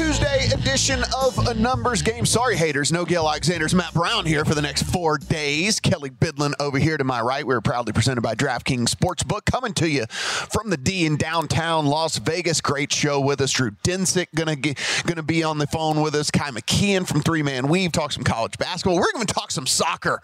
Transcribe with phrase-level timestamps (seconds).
[0.00, 2.24] Tuesday edition of a numbers game.
[2.24, 2.90] Sorry, haters.
[2.90, 5.78] No Gill Alexander's Matt Brown here for the next four days.
[5.78, 7.46] Kelley Bydlon over here to my right.
[7.46, 12.16] We're proudly presented by DraftKings Sportsbook, coming to you from the D in downtown Las
[12.16, 12.62] Vegas.
[12.62, 13.52] Great show with us.
[13.52, 16.30] Drew Dinsick gonna get, gonna be on the phone with us.
[16.30, 18.96] Ky McKeon from Three Man Weave talk some college basketball.
[18.96, 20.22] We're gonna talk some soccer.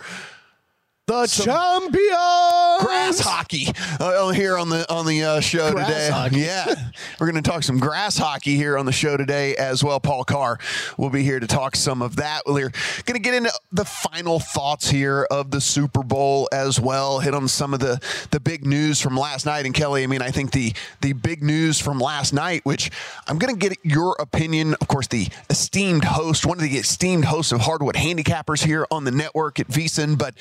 [1.06, 2.84] The champions.
[2.84, 3.68] grass hockey
[4.00, 6.10] uh, here on the on the uh, show Grass today.
[6.10, 6.36] hockey.
[6.46, 6.74] Yeah,
[7.20, 10.00] we're going to talk some grass hockey here on the show today as well.
[10.00, 10.58] Paul Carr
[10.98, 12.42] will be here to talk some of that.
[12.44, 12.70] We're
[13.04, 17.20] going to get into the final thoughts here of the Super Bowl as well.
[17.20, 18.00] Hit on some of the
[18.32, 19.64] the big news from last night.
[19.64, 20.72] And Kelley, I mean, I think the
[21.02, 22.90] the big news from last night, which
[23.28, 24.74] I'm going to get your opinion.
[24.80, 29.04] Of course, the esteemed host, one of the esteemed hosts of Hardwood Handicappers here on
[29.04, 30.34] the network at VSIN, but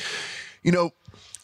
[0.65, 0.91] you know,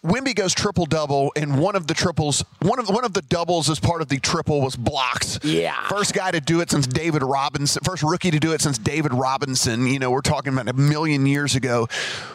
[0.03, 3.69] Wemby goes triple double, and one of the triples, one of one of the doubles
[3.69, 5.39] as part of the triple was blocks.
[5.43, 5.87] Yeah.
[5.89, 9.13] first guy to do it since David Robinson, first rookie to do it since David
[9.13, 9.85] Robinson.
[9.85, 11.87] You know, we're talking about a million years ago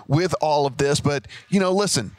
[0.06, 2.12] with all of this, but you know, listen.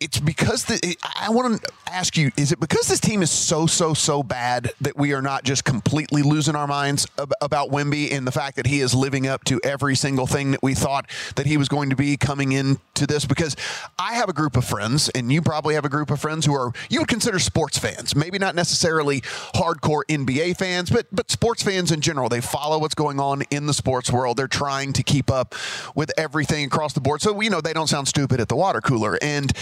[0.00, 3.66] It's because the, I want to ask you: Is it because this team is so
[3.66, 8.10] so so bad that we are not just completely losing our minds ab- about Wemby
[8.10, 11.06] and the fact that he is living up to every single thing that we thought
[11.36, 13.26] that he was going to be coming into this?
[13.26, 13.56] Because
[13.98, 16.54] I have a group of friends, and you probably have a group of friends who
[16.54, 21.62] are you would consider sports fans, maybe not necessarily hardcore NBA fans, but but sports
[21.62, 22.30] fans in general.
[22.30, 24.38] They follow what's going on in the sports world.
[24.38, 25.54] They're trying to keep up
[25.94, 28.80] with everything across the board, so you know they don't sound stupid at the water
[28.80, 29.52] cooler and.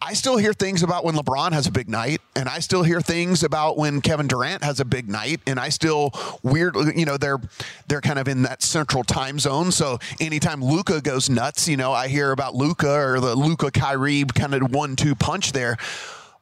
[0.00, 3.00] I still hear things about when LeBron has a big night, and I still hear
[3.00, 6.12] things about when Kevin Durant has a big night, and I still
[6.44, 7.40] weird, you know, they're
[7.88, 9.72] they're kind of in that central time zone.
[9.72, 14.24] So anytime Luka goes nuts, you know, I hear about Luka or the Luka Kyrie
[14.34, 15.76] kind of one-two punch there.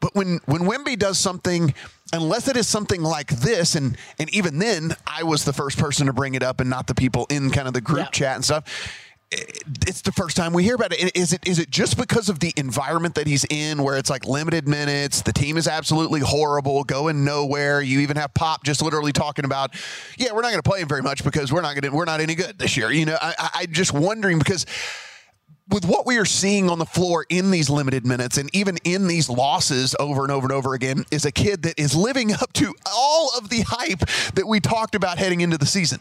[0.00, 1.72] But when when Wemby does something,
[2.12, 6.06] unless it is something like this, and and even then, I was the first person
[6.08, 8.10] to bring it up, and not the people in kind of the group Yeah.
[8.10, 11.16] chat and stuff it's the first time we hear about it.
[11.16, 14.24] Is it is it just because of the environment that he's in, where it's like
[14.24, 17.82] limited minutes, the team is absolutely horrible, going nowhere.
[17.82, 19.74] You even have Pop just literally talking about,
[20.16, 22.04] yeah, we're not going to play him very much because we're not going to we're
[22.04, 22.92] not any good this year.
[22.92, 24.64] You know, I, I, I'm just wondering because
[25.68, 29.08] with what we are seeing on the floor in these limited minutes and even in
[29.08, 32.52] these losses over and over and over again is a kid that is living up
[32.52, 34.00] to all of the hype
[34.34, 36.00] that we talked about heading into the season.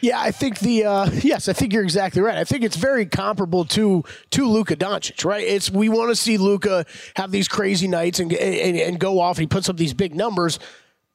[0.00, 2.36] Yeah, I think the uh, yes, I think you're exactly right.
[2.36, 5.42] I think it's very comparable to to Luka Doncic, right?
[5.42, 6.84] It's we want to see Luka
[7.16, 9.38] have these crazy nights and, and and go off.
[9.38, 10.58] He puts up these big numbers,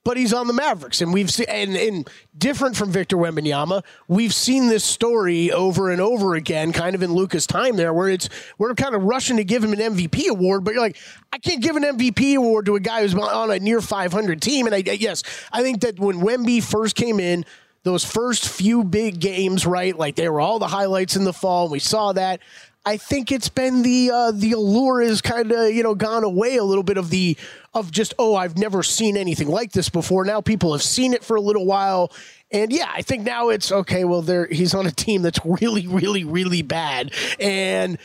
[0.10, 4.34] but he's on the Mavericks, and we've seen and, and different from Victor Wembanyama, we've
[4.34, 8.28] seen this story over and over again, kind of in Luka's time there, where it's
[8.58, 10.98] we're kind of rushing to give him an MVP award, but you're like,
[11.32, 14.66] I can't give an MVP award to a guy who's on a near 500 team,
[14.66, 15.22] and I yes,
[15.52, 17.46] I think that when Wemby first came in.
[17.84, 19.98] Those first few big games, right?
[19.98, 21.64] Like they were all the highlights in the fall.
[21.64, 22.42] And we saw that.
[22.86, 26.58] I think it's been the uh, the allure is kind of you know gone away
[26.58, 27.38] a little bit of the
[27.74, 30.26] of just oh I've never seen anything like this before.
[30.26, 32.12] Now people have seen it for a little while,
[32.52, 34.04] and yeah, I think now it's okay.
[34.06, 37.98] Well, there he's on a team that's really really really bad, and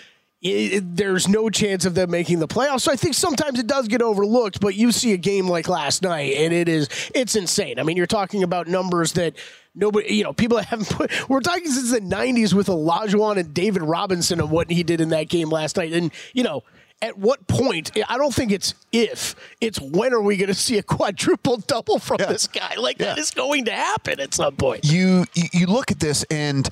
[0.45, 2.83] it, there's no chance of them making the playoffs.
[2.83, 6.03] So I think sometimes it does get overlooked, but you see a game like last
[6.03, 7.79] night and it is it's insane.
[7.79, 9.35] I mean, you're talking about numbers that
[9.75, 11.29] nobody, you know, people haven't put.
[11.31, 15.09] We're talking since the '90s with Olajuwon and David Robinson and what he did in
[15.11, 16.63] that game last night, and you know.
[17.05, 17.91] At what point?
[18.09, 19.37] I don't think it's if.
[19.61, 22.27] It's when are we going to see a quadruple double from yeah.
[22.27, 22.77] this guy?
[22.77, 23.09] Like yeah.
[23.09, 24.87] that is going to happen at some point.
[24.91, 26.67] You you look at this and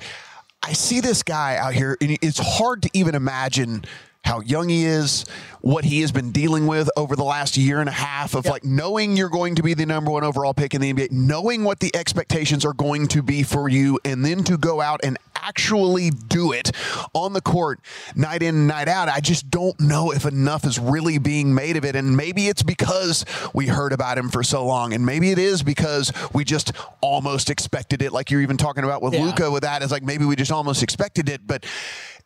[0.63, 3.85] I see this guy out here, and it's hard to even imagine
[4.25, 5.25] how young he is,
[5.63, 8.51] what he has been dealing with over the last year and a half of yep.
[8.51, 11.63] like knowing you're going to be the number one overall pick in the NBA, knowing
[11.63, 15.17] what the expectations are going to be for you, and then to go out and
[15.35, 16.71] actually do it
[17.13, 17.79] on the court
[18.13, 19.07] night in, night out.
[19.07, 21.95] I just don't know if enough is really being made of it.
[21.95, 23.23] And maybe it's because
[23.53, 24.91] we heard about him for so long.
[24.91, 28.11] And maybe it is because we just almost expected it.
[28.11, 29.23] Like you're even talking about with yeah.
[29.23, 31.47] Luka with that, is like maybe we just almost expected it.
[31.47, 31.65] But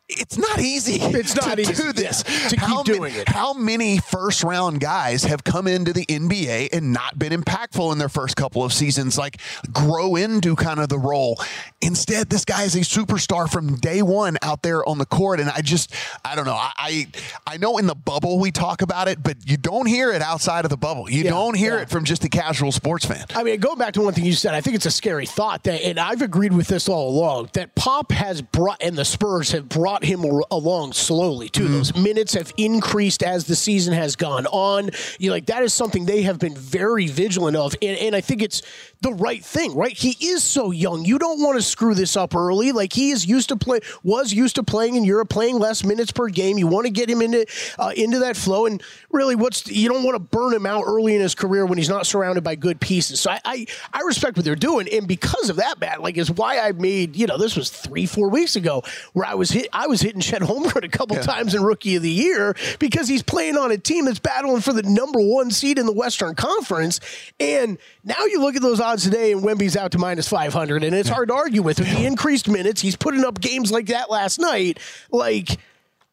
[0.09, 0.95] it's not easy.
[1.01, 2.23] It's not to easy do this.
[2.27, 3.26] Yeah, to how keep doing ma- it.
[3.27, 7.97] How many first round guys have come into the NBA and not been impactful in
[7.97, 9.18] their first couple of seasons?
[9.18, 9.39] Like
[9.71, 11.39] grow into kind of the role.
[11.81, 15.39] Instead, this guy is a superstar from day one out there on the court.
[15.39, 15.94] And I just,
[16.24, 16.53] I don't know.
[16.53, 17.07] I, I,
[17.45, 20.63] I know in the bubble we talk about it, but you don't hear it outside
[20.65, 21.09] of the bubble.
[21.09, 21.81] You yeah, don't hear yeah.
[21.81, 23.25] it from just the casual sports fan.
[23.35, 25.63] I mean, going back to one thing you said, I think it's a scary thought
[25.63, 29.51] that, and I've agreed with this all along, that Pop has brought, and the Spurs
[29.51, 31.63] have brought brought him along slowly too.
[31.63, 31.73] Mm-hmm.
[31.73, 34.89] Those minutes have increased as the season has gone on.
[35.19, 38.41] You like that is something they have been very vigilant of, and, and I think
[38.41, 38.61] it's
[39.01, 39.95] the right thing, right?
[39.95, 41.05] He is so young.
[41.05, 42.71] You don't want to screw this up early.
[42.71, 46.11] Like he is used to play, was used to playing in Europe, playing less minutes
[46.11, 46.57] per game.
[46.57, 47.45] You want to get him into
[47.77, 48.81] uh, into that flow, and
[49.11, 51.89] really, what's you don't want to burn him out early in his career when he's
[51.89, 53.19] not surrounded by good pieces.
[53.19, 56.31] So I I, I respect what they're doing, and because of that, Matt, like is
[56.31, 59.67] why I made you know this was three four weeks ago where I was hit
[59.73, 61.23] I was hitting Chet Holmgren a couple yeah.
[61.23, 64.74] times in Rookie of the Year because he's playing on a team that's battling for
[64.74, 67.00] the number one seed in the Western Conference,
[67.39, 70.95] and now you look at those odds today, and Wemby's out to minus 500, and
[70.95, 71.80] it's hard to argue with.
[71.80, 71.95] him.
[71.95, 74.80] the increased minutes, he's putting up games like that last night.
[75.12, 75.57] Like,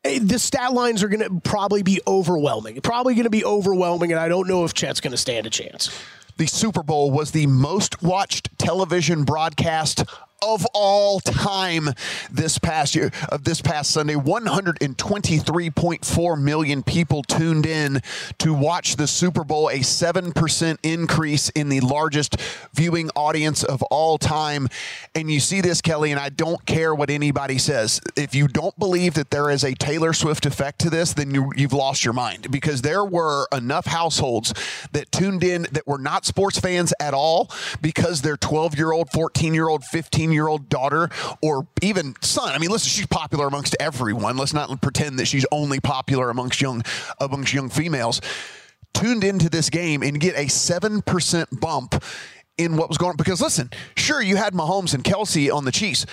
[0.04, 2.80] eh, the stat lines are going to probably be overwhelming.
[2.80, 5.50] Probably going to be overwhelming, and I don't know if Chet's going to stand a
[5.50, 5.90] chance.
[6.36, 10.04] The Super Bowl was the most watched television broadcast
[10.42, 11.88] of all time
[12.30, 18.00] this past year of this past Sunday 123.4 million people tuned in
[18.38, 22.40] to watch the Super Bowl a 7% increase in the largest
[22.72, 24.68] viewing audience of all time.
[25.14, 28.00] And you see this Kelley and I don't care what anybody says.
[28.16, 31.50] If you don't believe that there is a Taylor Swift effect to this then you,
[31.56, 34.52] you've lost your mind because there were enough households
[34.92, 37.50] that tuned in that were not sports fans at all
[37.80, 41.10] because their 12 year old 14 year old 15 year old daughter
[41.42, 42.52] or even son.
[42.52, 44.36] I mean, listen, she's popular amongst everyone.
[44.36, 46.82] Let's not pretend that she's only popular amongst young
[47.20, 48.20] amongst young females.
[48.92, 52.02] Tuned into this game and get a seven percent bump
[52.56, 53.16] in what was going on.
[53.16, 56.06] Because listen, sure you had Mahomes and Kelce on the Chiefs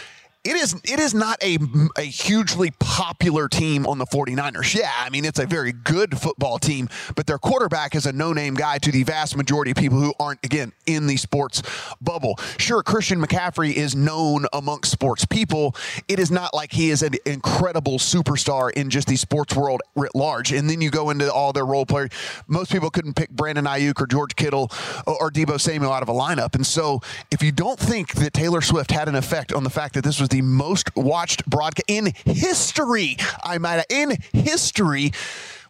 [0.44, 1.60] it is it is not a,
[1.98, 4.74] a hugely popular team on the 49ers.
[4.74, 8.56] Yeah, I mean it's a very good football team, but their quarterback is a no-name
[8.56, 11.62] guy to the vast majority of people who aren't again in the sports
[12.02, 12.40] bubble.
[12.58, 15.76] Sure, Christian McCaffrey is known amongst sports people.
[16.08, 20.16] It is not like he is an incredible superstar in just the sports world writ
[20.16, 20.52] large.
[20.52, 22.10] And then you go into all their role players.
[22.48, 24.72] Most people couldn't pick Brandon Aiyuk or George Kittle
[25.06, 26.56] or Deebo Samuel out of a lineup.
[26.56, 29.94] And so if you don't think that Taylor Swift had an effect on the fact
[29.94, 33.18] that this was the most watched broadcast in history.
[33.44, 35.12] I might in history.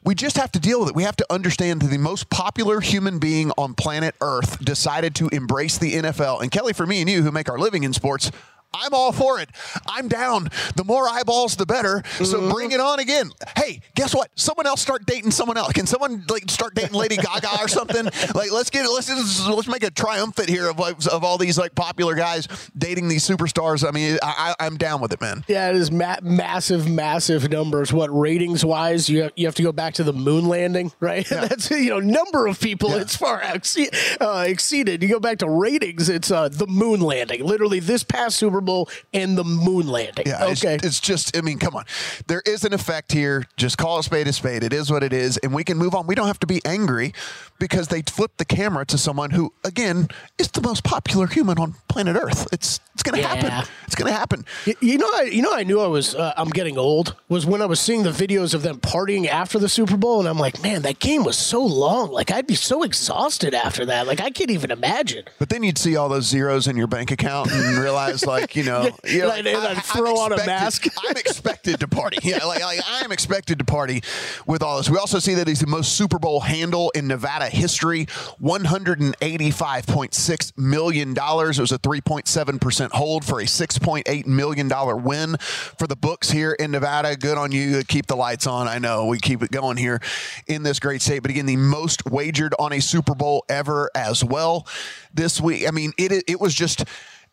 [0.03, 0.95] We just have to deal with it.
[0.95, 5.27] We have to understand that the most popular human being on planet Earth decided to
[5.29, 6.41] embrace the NFL.
[6.41, 8.31] And Kelley, for me and you who make our living in sports,
[8.73, 9.49] I'm all for it.
[9.87, 10.49] I'm down.
[10.75, 12.03] The more eyeballs, the better.
[12.17, 12.51] So mm-hmm.
[12.51, 13.31] bring it on again.
[13.57, 14.29] Hey, guess what?
[14.35, 15.73] Someone else start dating someone else.
[15.73, 18.05] Can someone like start dating Lady Gaga or something?
[18.33, 21.75] Like let's get let's let's make a triumphant here of like of all these like
[21.75, 22.47] popular guys
[22.77, 23.87] dating these superstars.
[23.87, 25.43] I mean, I, am down with it, man.
[25.47, 27.91] Yeah, it is ma- massive, massive numbers.
[27.91, 31.29] What ratings wise, you have, you have to go back to the moon landing, right?
[31.29, 31.45] Yeah.
[31.47, 32.91] That's you know number of people.
[32.91, 33.01] Yeah.
[33.01, 35.03] It's far uh, exceeded.
[35.03, 36.09] You go back to ratings.
[36.09, 37.43] It's uh, the moon landing.
[37.43, 40.25] Literally, this past Super Super Bowl and the moon landing.
[40.27, 40.77] Yeah, it's, okay.
[40.85, 41.85] it's just, I mean, come on.
[42.27, 43.45] There is an effect here.
[43.57, 44.63] Just call a spade a spade.
[44.63, 46.05] It is what it is, and we can move on.
[46.07, 47.13] We don't have to be angry
[47.59, 51.75] because they flipped the camera to someone who, again, is the most popular human on
[51.87, 52.47] planet Earth.
[52.51, 53.35] It's it's going to Yeah.
[53.35, 53.69] happen.
[53.87, 54.45] It's going to happen.
[54.67, 56.13] Y- You know, I, you know, I knew I was.
[56.13, 57.15] Uh, I'm getting old.
[57.29, 60.27] Was when I was seeing the videos of them partying after the Super Bowl, and
[60.29, 62.11] I'm like, man, that game was so long.
[62.11, 64.05] Like, I'd be so exhausted after that.
[64.07, 65.23] Like, I can't even imagine.
[65.39, 68.63] But then you'd see all those zeros in your bank account and realize, like, you
[68.63, 70.85] know, Yeah, and I'd- and I'd throw on a mask.
[71.07, 72.17] I'm expected to party.
[72.23, 74.01] Yeah, like, like I am expected to party
[74.45, 74.89] with all this.
[74.89, 78.07] We also see that he's the most Super Bowl handle in Nevada history,
[78.39, 81.57] one hundred and eighty-five point six million dollars.
[81.59, 84.95] It was a three point seven percent hold for a six point eight million dollar
[84.95, 87.15] win for the books here in Nevada.
[87.15, 87.83] Good on you.
[87.83, 88.67] Keep the lights on.
[88.67, 89.99] I know we keep it going here
[90.47, 91.21] in this great state.
[91.21, 94.67] But again, the most wagered on a Super Bowl ever as well
[95.13, 95.67] this week.
[95.67, 96.83] I mean, it it was just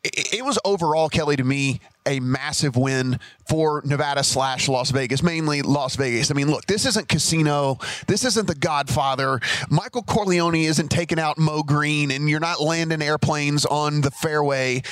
[0.04, 5.22] it, it was overall, Kelley, to me, a massive win for Nevada slash Las Vegas,
[5.22, 6.30] mainly Las Vegas.
[6.30, 7.78] I mean, look, this isn't Casino.
[8.06, 9.40] This isn't The Godfather.
[9.68, 14.82] Michael Corleone isn't taking out Moe Greene, and you're not landing airplanes on the fairway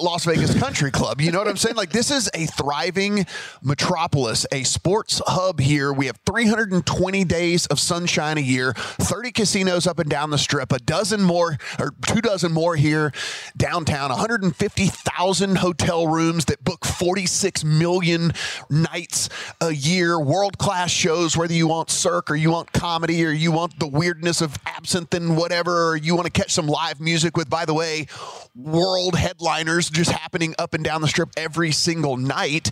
[0.00, 1.20] Las Vegas Country Club.
[1.20, 1.74] You know what I'm saying?
[1.74, 3.26] Like this is a thriving
[3.64, 5.92] metropolis, a sports hub here.
[5.92, 10.70] We have 320 days of sunshine a year, 30 casinos up and down the strip,
[10.70, 13.10] a dozen more or two dozen more here
[13.56, 18.32] downtown, 150,000 hotel rooms that book 46 million
[18.70, 19.28] nights
[19.60, 23.80] a year, world-class shows whether you want cirque or you want comedy or you want
[23.80, 27.50] the weirdness of absinthe and whatever or you want to catch some live music with
[27.50, 28.06] by the way
[28.54, 32.70] world headliners just happening up and down the strip every single night.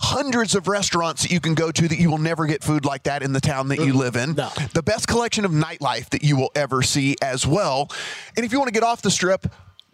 [0.00, 3.02] Hundreds of restaurants that you can go to that you will never get food like
[3.02, 4.34] that in the town that you mm, live in.
[4.34, 4.48] No.
[4.72, 7.90] The best collection of nightlife that you will ever see as well.
[8.36, 9.46] And if you want to get off the strip,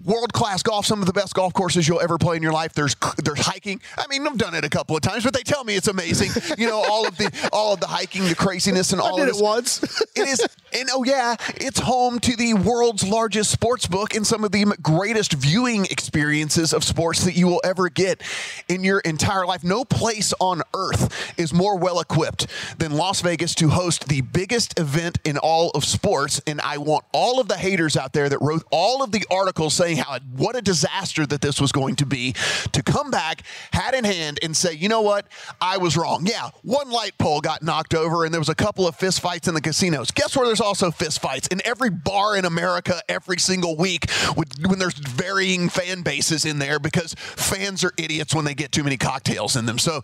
[0.03, 2.73] world class golf, some of the best golf courses you'll ever play in your life.
[2.73, 3.81] There's there's hiking.
[3.97, 6.31] I mean, I've done it a couple of times, but they tell me it's amazing.
[6.59, 9.31] You know, all of the all of the hiking, the craziness, and all I did
[9.31, 10.03] of it once.
[10.17, 14.45] It is, and oh yeah, it's home to the world's largest sports book and some
[14.45, 18.23] of the greatest viewing experiences of sports that you will ever get
[18.69, 19.65] in your entire life.
[19.65, 22.47] No place on earth is more well equipped
[22.79, 26.41] than Las Vegas to host the biggest event in all of sports.
[26.47, 29.75] And I want all of the haters out there that wrote all of the articles
[29.85, 32.33] saying how what a disaster that this was going to be
[32.73, 35.27] to come back hat in hand and say, you know what,
[35.61, 36.27] I was wrong.
[36.27, 39.47] Yeah, one light pole got knocked over and there was a couple of fist fights
[39.47, 40.11] in the casinos.
[40.11, 44.49] Guess where there's also fist fights in every bar in America every single week with,
[44.67, 48.85] when there's varying fan bases in there because fans are idiots when they get too
[48.85, 49.79] many cocktails in them.
[49.79, 50.01] So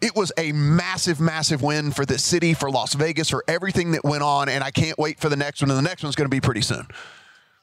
[0.00, 4.04] it was a massive, massive win for the city, for Las Vegas, for everything that
[4.04, 5.70] went on, and I can't wait for the next one.
[5.70, 6.86] And the next one's going to be pretty soon.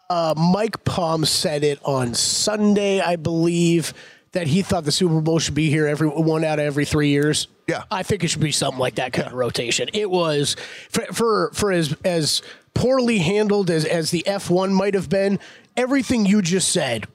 [0.09, 3.93] Uh, Mike Palm said it on Sunday, I believe,
[4.31, 7.09] that he thought the Super Bowl should be here every one out of every three
[7.09, 7.47] years.
[7.67, 7.83] Yeah.
[7.91, 9.89] I think it should be something like that kind of rotation.
[9.93, 10.55] It was
[10.89, 12.41] for for, for as as
[12.73, 15.39] poorly handled as as the F one might have been.
[15.75, 17.05] Everything you just said,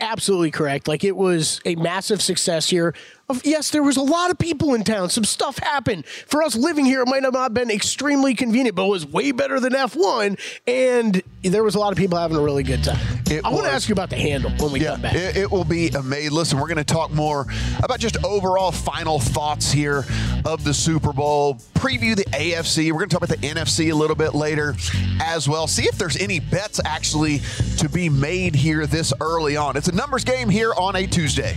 [0.00, 0.88] absolutely correct.
[0.88, 2.94] Like it was a massive success here.
[3.28, 5.10] Of- Yes, there was a lot of people in town.
[5.10, 6.06] Some stuff happened.
[6.06, 9.32] For us living here, it might have not been extremely convenient, but it was way
[9.32, 10.38] better than F1.
[10.66, 12.98] And there was a lot of people having a really good time.
[13.28, 15.14] It I want to ask you about the handle when we Yeah, come back.
[15.16, 16.32] it, it will be amazing.
[16.32, 17.46] Listen, we're going to talk more
[17.82, 20.04] about just overall final thoughts here
[20.44, 22.92] of the Super Bowl, preview the AFC.
[22.92, 24.76] We're going to talk about the NFC a little bit later
[25.20, 25.66] as well.
[25.66, 27.40] See if there's any bets actually
[27.78, 29.76] to be made here this early on.
[29.76, 31.56] It's a numbers game here on a Tuesday.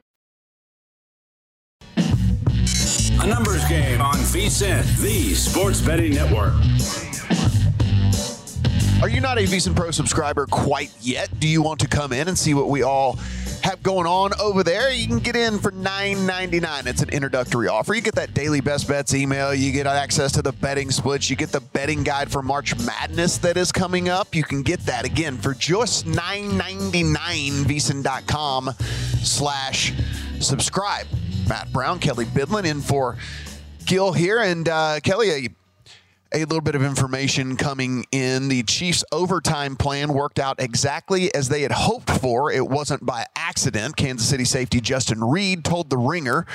[3.21, 6.53] A numbers game on VSIN, the sports betting network.
[8.99, 11.29] Are you not a VSIN Pro subscriber quite yet?
[11.39, 13.19] Do you want to come in and see what we all
[13.61, 14.91] have going on over there?
[14.91, 16.87] You can get in for $9.99.
[16.87, 17.93] It's an introductory offer.
[17.93, 19.53] You get that daily best bets email.
[19.53, 21.29] You get access to the betting splits.
[21.29, 24.33] You get the betting guide for March Madness that is coming up.
[24.33, 27.13] You can get that again for just $9.99.
[27.65, 28.71] VSIN.com
[29.21, 29.93] slash
[30.39, 31.05] subscribe.
[31.51, 33.17] Matt Brown, Kelley Bydlon in for
[33.85, 34.39] Gill here.
[34.39, 35.49] And uh, Kelley, a,
[36.33, 38.47] a little bit of information coming in.
[38.47, 42.53] The Chiefs' overtime plan worked out exactly as they had hoped for.
[42.53, 43.97] It wasn't by accident.
[43.97, 46.45] Kansas City safety Justin Reid told The Ringer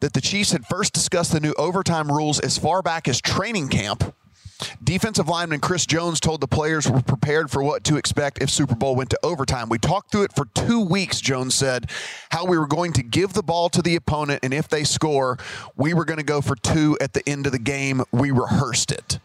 [0.00, 3.68] that the Chiefs had first discussed the new overtime rules as far back as training
[3.68, 4.14] camp.
[4.82, 8.74] Defensive lineman Chris Jones told the players were prepared for what to expect if Super
[8.74, 9.68] Bowl went to overtime.
[9.68, 11.90] We talked through it for two weeks, Jones said,
[12.30, 15.38] how we were going to give the ball to the opponent, and if they score,
[15.76, 18.02] we were going to go for two at the end of the game.
[18.12, 19.18] We rehearsed it.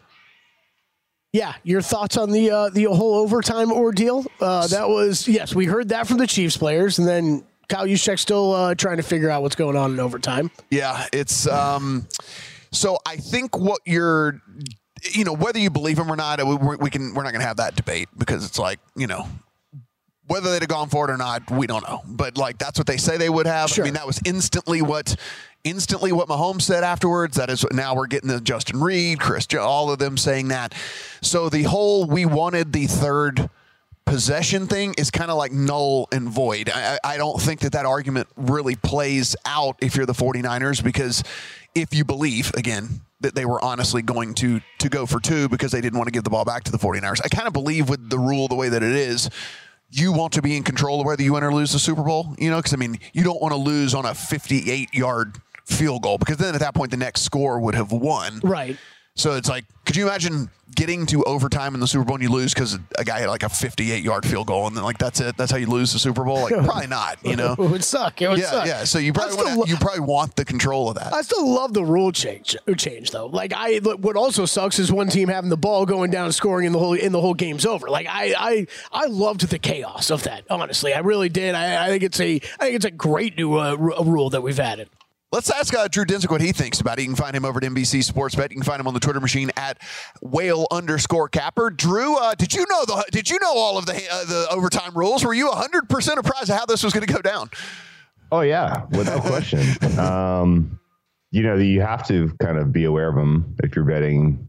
[1.32, 4.26] Yeah, your thoughts on the uh, the whole overtime ordeal?
[4.40, 8.18] Uh, that was yes, we heard that from the Chiefs players, and then Kyle Juszczyk
[8.18, 10.50] still uh, trying to figure out what's going on in overtime.
[10.70, 12.08] Yeah, it's um.
[12.72, 14.40] So I think what you're
[15.12, 17.46] you know, whether you believe him or not, we, we can we're not going to
[17.46, 19.26] have that debate because it's like you know
[20.30, 22.02] whether they'd have gone for it or not, we don't know.
[22.06, 23.68] But like that's what they say they would have.
[23.68, 23.82] Sure.
[23.82, 25.16] I mean, that was instantly what
[25.64, 27.36] instantly what Mahomes said afterwards.
[27.36, 30.72] That is now we're getting the Justin Reid, Chris, all of them saying that.
[31.20, 33.50] So the whole we wanted the third
[34.04, 36.70] possession thing is kind of like null and void.
[36.72, 41.24] I, I don't think that that argument really plays out if you're the 49ers because
[41.74, 45.72] if you believe again that they were honestly going to to go for two because
[45.72, 47.20] they didn't want to give the ball back to the 49ers.
[47.24, 49.28] I kind of believe with the rule the way that it is,
[49.90, 52.34] you want to be in control of whether you win or lose the Super Bowl,
[52.38, 55.36] you know, because I mean, you don't want to lose on a 58 yard
[55.66, 58.40] field goal because then at that point the next score would have won.
[58.42, 58.76] Right.
[59.14, 62.30] So it's like, could you imagine getting to overtime in the Super Bowl and you
[62.30, 65.20] lose because a guy had like a 58 yard field goal and then like that's
[65.20, 65.36] it?
[65.36, 66.42] That's how you lose the Super Bowl?
[66.42, 67.18] Like probably not.
[67.24, 68.20] You know, it would suck.
[68.22, 68.66] It would yeah, suck.
[68.66, 68.84] yeah.
[68.84, 71.12] So you probably want lo- you probably want the control of that.
[71.12, 72.56] I still love the rule change.
[72.76, 73.26] Change though.
[73.26, 76.66] Like I, what also sucks is one team having the ball going down, and scoring,
[76.66, 77.88] and the whole in the whole game's over.
[77.88, 80.44] Like I, I, I loved the chaos of that.
[80.50, 81.54] Honestly, I really did.
[81.54, 84.42] I, I think it's a, I think it's a great new uh, ru- rule that
[84.42, 84.88] we've added.
[85.32, 87.02] Let's ask uh, Drew Dinsick what he thinks about it.
[87.02, 88.50] You can find him over at NBC Sports Bet.
[88.50, 89.78] You can find him on the Twitter machine at
[90.20, 91.70] whale underscore capper.
[91.70, 94.92] Drew, uh, did you know the did you know all of the uh, the overtime
[94.94, 95.24] rules?
[95.24, 97.48] Were you hundred percent apprised of how this was going to go down?
[98.32, 99.60] Oh yeah, without question.
[100.00, 100.80] um,
[101.30, 104.48] you know, you have to kind of be aware of them if you're betting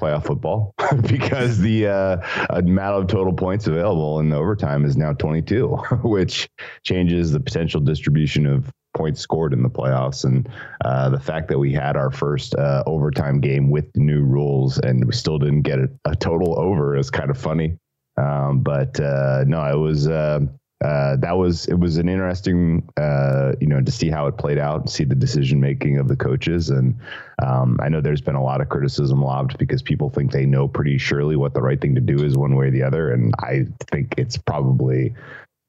[0.00, 2.16] playoff football because the uh,
[2.50, 5.68] amount of total points available in overtime is now 22,
[6.04, 6.48] which
[6.84, 10.24] changes the potential distribution of points scored in the playoffs.
[10.24, 10.48] And
[10.84, 14.78] uh, the fact that we had our first uh, overtime game with the new rules
[14.78, 17.76] and we still didn't get a, a total over is kind of funny.
[18.16, 20.08] Um, but uh, no, it was.
[20.08, 20.40] Uh,
[20.84, 24.58] uh, that was it was an interesting uh, you know to see how it played
[24.58, 26.94] out see the decision making of the coaches and
[27.42, 30.68] um, I know there's been a lot of criticism lobbed because people think they know
[30.68, 33.32] pretty surely what the right thing to do is one way or the other and
[33.38, 35.14] I think it's probably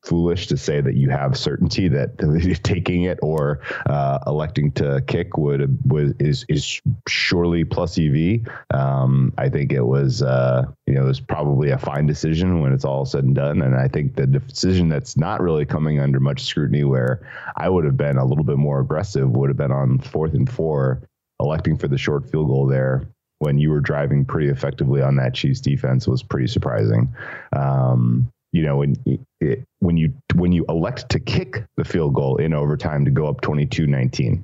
[0.05, 2.17] foolish to say that you have certainty that
[2.63, 8.41] taking it or uh, electing to kick would was is is surely plus EV.
[8.71, 12.71] Um, I think it was uh, you know it was probably a fine decision when
[12.71, 16.19] it's all said and done, and I think the decision that's not really coming under
[16.19, 19.71] much scrutiny, where I would have been a little bit more aggressive, would have been
[19.71, 21.01] on fourth and four,
[21.39, 23.07] electing for the short field goal there
[23.39, 27.13] when you were driving pretty effectively on that Chiefs defense was pretty surprising.
[27.53, 28.95] Um, you know, when
[29.41, 33.27] it, when you when you elect to kick the field goal in overtime to go
[33.27, 34.41] up 22-19,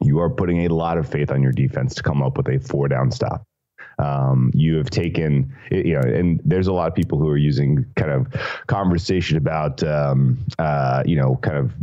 [0.00, 2.60] you are putting a lot of faith on your defense to come up with a
[2.60, 3.42] four down stop.
[3.98, 7.84] Um, you have taken, you know, and there's a lot of people who are using
[7.96, 8.28] kind of
[8.68, 11.74] conversation about, um, uh, you know, kind of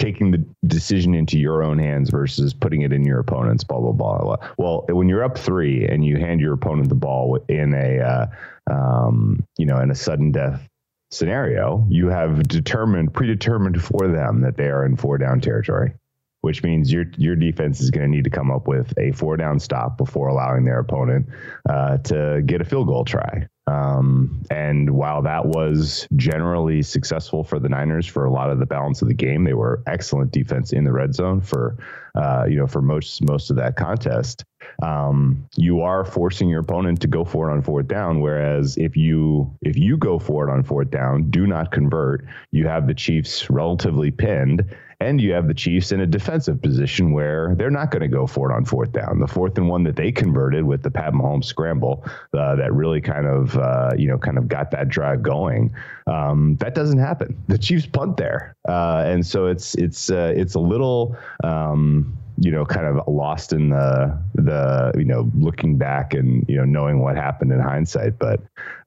[0.00, 3.92] taking the decision into your own hands versus putting it in your opponent's blah blah
[3.92, 4.18] blah.
[4.18, 4.36] blah.
[4.58, 8.26] Well, when you're up three and you hand your opponent the ball in a uh,
[8.72, 10.66] um, you know in a sudden death
[11.12, 15.92] scenario, you have determined predetermined for them that they are in four down territory,
[16.40, 19.36] which means your your defense is going to need to come up with a four
[19.36, 21.26] down stop before allowing their opponent
[21.68, 23.46] uh, to get a field goal try.
[23.70, 28.66] Um, and while that was generally successful for the Niners for a lot of the
[28.66, 31.76] balance of the game, they were excellent defense in the red zone for
[32.16, 34.44] uh, you know for most most of that contest.
[34.82, 38.20] Um, you are forcing your opponent to go for it on fourth down.
[38.20, 42.26] Whereas if you if you go for it on fourth down, do not convert.
[42.50, 44.64] You have the Chiefs relatively pinned
[45.00, 48.26] and you have the Chiefs in a defensive position where they're not going to go
[48.26, 49.18] for it on fourth down.
[49.18, 52.04] The fourth and one that they converted with the Pat Mahomes scramble
[52.36, 55.74] uh, that really kind of uh, you know kind of got that drive going.
[56.06, 57.42] Um, that doesn't happen.
[57.48, 61.16] The Chiefs punt there, uh, and so it's it's uh, it's a little.
[61.42, 66.56] Um, you know, kind of lost in the the you know looking back and you
[66.56, 68.18] know knowing what happened in hindsight.
[68.18, 68.40] But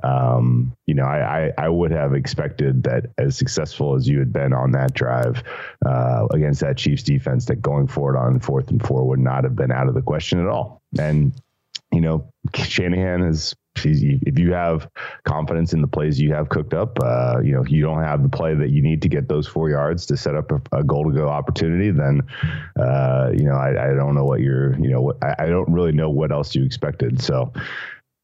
[0.04, 4.34] um, you know, I, I, I would have expected that as successful as you had
[4.34, 5.44] been on that drive
[5.86, 9.56] uh, against that Chiefs defense, that going forward on fourth and four would not have
[9.56, 10.82] been out of the question at all.
[10.98, 11.32] And
[11.94, 14.88] you know, Shanahan is if you have
[15.26, 18.30] confidence in the plays you have cooked up, uh, you know, you don't have the
[18.30, 21.06] play that you need to get those four yards to set up a, a goal
[21.06, 22.22] to go opportunity, then,
[22.80, 25.72] uh, you know, I, I, don't know what you're, you know, what, I, I, don't
[25.72, 27.22] really know what else you expected.
[27.22, 27.52] So,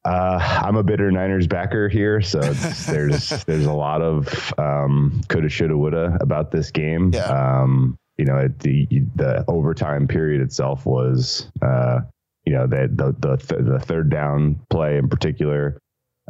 [0.05, 2.39] uh, I'm a bitter Niners backer here, so
[2.88, 7.12] there's there's a lot of um, coulda, shoulda, woulda about this game.
[7.13, 7.25] Yeah.
[7.25, 12.01] Um, you know, it, the the overtime period itself was uh,
[12.49, 15.79] you know that the the, th- the third down play in particular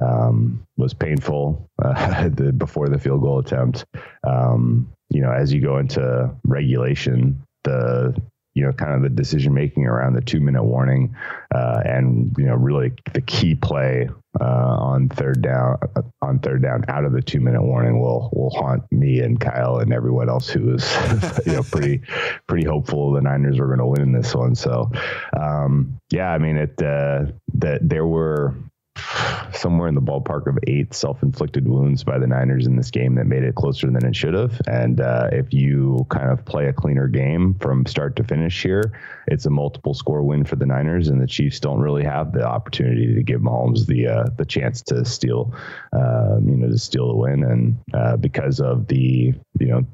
[0.01, 3.85] um, was painful uh, the, before the field goal attempt.
[4.27, 8.21] Um, you know, as you go into regulation, the
[8.59, 11.15] you know kind of the decision making around the two minute warning
[11.55, 14.09] uh, and you know really the key play
[14.41, 15.77] uh, on third down
[16.21, 19.77] on third down out of the two minute warning will will haunt me and Kyle
[19.77, 20.85] and everyone else who was
[21.45, 22.01] you know pretty
[22.47, 24.55] pretty hopeful the Niners were going to win in this one.
[24.55, 24.91] So
[25.39, 28.55] um, yeah, I mean it uh, that there were
[29.53, 33.25] somewhere in the ballpark of eight self-inflicted wounds by the Niners in this game that
[33.25, 34.59] made it closer than it should have.
[34.67, 38.93] And uh, if you kind of play a cleaner game from start to finish here,
[39.27, 42.45] it's a multiple score win for the Niners, and the Chiefs don't really have the
[42.45, 45.53] opportunity to give Mahomes the uh, the chance to steal,
[45.93, 47.43] uh, you know, to steal the win.
[47.43, 49.85] And uh, because of the you know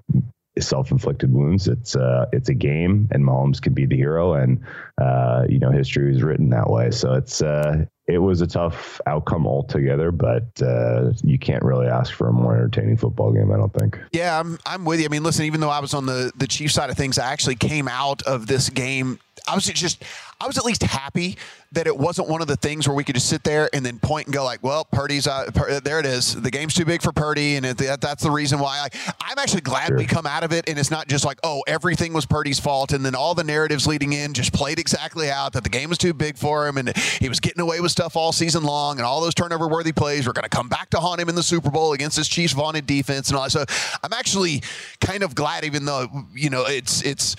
[0.59, 1.67] self-inflicted wounds.
[1.67, 4.59] It's uh, it's a game, and Mahomes can be the hero, and
[5.01, 6.91] uh, you know history is written that way.
[6.91, 12.13] So it's uh, it was a tough outcome altogether, but uh, you can't really ask
[12.13, 13.51] for a more entertaining football game.
[13.51, 13.99] I don't think.
[14.11, 15.05] Yeah, I'm I'm with you.
[15.05, 17.31] I mean, listen, even though I was on the the Chiefs side of things, I
[17.31, 19.19] actually came out of this game.
[19.47, 20.03] I was just
[20.39, 21.38] I was at least happy
[21.71, 23.99] that it wasn't one of the things where we could just sit there and then
[23.99, 26.39] point and go like, well, Purdy's uh, Pur- there it is.
[26.39, 28.88] The game's too big for Purdy, and it, that, that's the reason why.
[29.21, 29.97] I, am actually glad sure.
[29.97, 32.93] we come out of it, and it's not just like, oh, everything was Purdy's fault,
[32.93, 35.97] and then all the narratives leading in just played exactly out that the game was
[35.97, 39.05] too big for him, and he was getting away with stuff all season long, and
[39.05, 41.43] all those turnover worthy plays were going to come back to haunt him in the
[41.43, 43.51] Super Bowl against his Chiefs vaunted defense and all that.
[43.51, 43.65] So
[44.03, 44.63] I'm actually
[45.05, 47.35] kind of glad, even though you know it's it's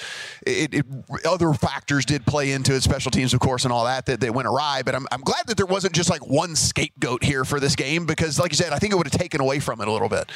[0.47, 0.87] it, it,
[1.25, 4.33] other factors did play into it, special teams, of course, and all that that, that
[4.35, 7.59] went awry, but I'm I'm, glad that there wasn't just like one scapegoat here for
[7.59, 9.89] this game because, like you said, I think it would have taken away from it
[9.89, 10.31] a little bit.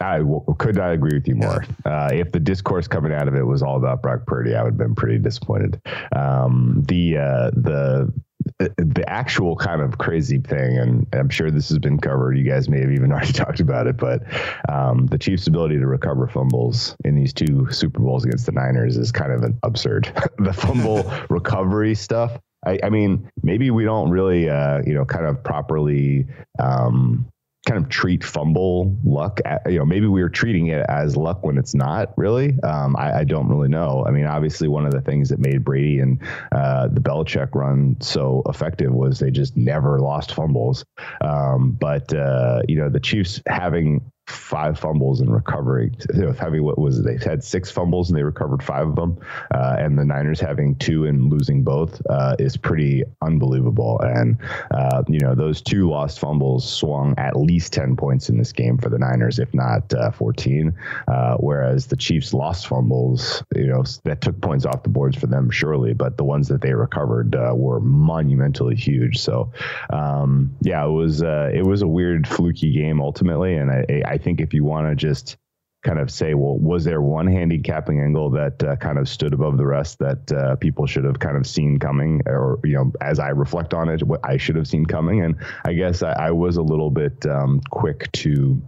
[0.00, 1.64] I w- could not agree with you more.
[1.84, 4.72] Uh, if the discourse coming out of it was all about Brock Purdy, I would
[4.72, 5.80] have been pretty disappointed.
[6.14, 8.12] Um, the uh, the
[8.58, 12.36] the actual kind of crazy thing, and I'm sure this has been covered.
[12.38, 14.22] You guys may have even already talked about it, but
[14.68, 18.96] um, the Chiefs' ability to recover fumbles in these two Super Bowls against the Niners
[18.96, 20.12] is kind of absurd.
[20.38, 25.26] the fumble recovery stuff I, I mean, maybe we don't really, uh, you know, kind
[25.26, 26.26] of properly
[26.58, 27.26] um,
[27.64, 29.40] kind of treat fumble luck.
[29.66, 32.60] You know, maybe we are treating it as luck when it's not really.
[32.62, 34.04] Um, I, I, don't really know.
[34.06, 36.20] I mean, obviously, one of the things that made Brady and
[36.52, 40.84] uh, the Belichick run so effective was they just never lost fumbles.
[41.20, 45.96] Um, but uh, you know, the Chiefs having five fumbles and recovering.
[46.14, 47.04] You know, having what was it?
[47.04, 49.18] They had six fumbles and they recovered five of them,
[49.50, 54.00] uh, and the Niners having two and losing both uh, is pretty unbelievable.
[54.00, 54.38] And
[54.70, 58.78] uh, you know, those two lost fumbles swung at least ten points in this game
[58.78, 60.74] for the Niners, if not uh, fourteen.
[61.06, 65.26] Uh, whereas the Chiefs lost fumbles, you know, that took points off the boards for
[65.26, 69.18] them surely, but the ones that they recovered uh, were monumentally huge.
[69.18, 69.52] So
[69.90, 74.18] um, yeah, it was it was a weird fluky game ultimately, and I, I I
[74.18, 75.36] think if you want to just
[75.82, 79.58] kind of say, well, was there one handicapping angle that uh, kind of stood above
[79.58, 83.18] the rest that uh, people should have kind of seen coming, or you know, as
[83.18, 85.22] I reflect on it, what I should have seen coming?
[85.22, 88.62] And I guess I, I was a little bit um, quick to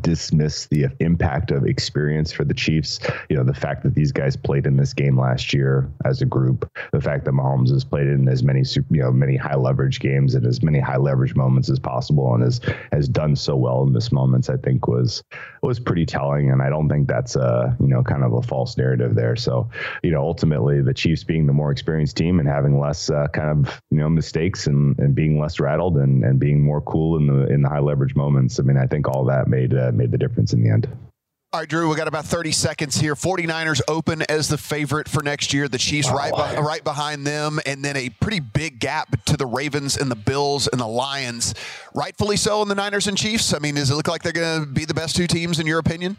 [0.00, 3.00] dismiss the impact of experience for the Chiefs.
[3.28, 6.26] You know, the fact that these guys played in this game last year as a
[6.26, 10.00] group, the fact that Mahomes has played in as many you know many high leverage
[10.00, 12.60] games and as many high leverage moments as possible, and has
[12.92, 15.22] has done so well in this moments, I think was
[15.62, 16.50] was pretty telling.
[16.50, 19.36] And I don't think that's a you know kind of a false narrative there.
[19.36, 19.68] So
[20.02, 23.50] you know, ultimately the Chiefs being the more experienced team and having less uh, kind
[23.50, 27.26] of you know mistakes and, and being less rattled and, and being more cool in
[27.26, 28.58] the in the high leverage moments.
[28.58, 30.88] I mean, I think all that made uh, Uh, made the difference in the end.
[31.54, 33.14] All right, Drew, we got about 30 seconds here.
[33.14, 35.68] 49ers open as the favorite for next year.
[35.68, 39.36] The Chiefs Oh, right, be- right behind them, and then a pretty big gap to
[39.36, 41.54] the Ravens and the Bills and the Lions.
[41.94, 43.52] Rightfully so in the Niners and Chiefs.
[43.52, 45.66] I mean, does it look like they're going to be the best two teams in
[45.66, 46.16] your opinion?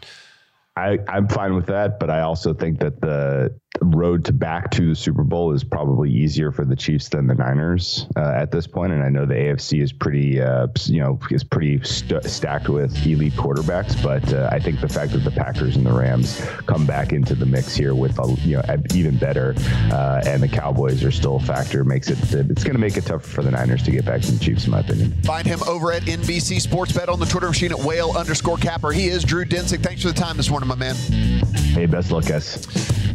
[0.76, 4.90] I, I'm fine with that, but I also think that the road to back to
[4.90, 8.66] the Super Bowl is probably easier for the Chiefs than the Niners uh, at this
[8.66, 8.92] point.
[8.92, 12.94] And I know the AFC is pretty, uh, you know, is pretty st- stacked with
[13.06, 14.00] elite quarterbacks.
[14.02, 17.34] But uh, I think the fact that the Packers and the Rams come back into
[17.34, 19.54] the mix here with, a, you know, even better,
[19.92, 22.18] uh, and the Cowboys are still a factor makes it.
[22.32, 24.66] It's going to make it tougher for the Niners to get back to the Chiefs,
[24.66, 25.12] in my opinion.
[25.22, 28.92] Find him over at NBC Sports Bet on the Twitter machine at whale underscore capper.
[28.92, 29.82] He is Drew Dinsick.
[29.82, 30.94] Thanks for the time this morning, my man.
[30.94, 32.66] Hey, best of luck, guys.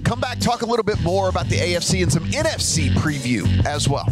[0.04, 3.88] Come back, talk a little bit more about the AFC and some NFC preview as
[3.88, 4.08] well.